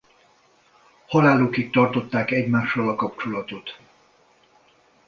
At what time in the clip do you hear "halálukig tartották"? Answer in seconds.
1.07-2.31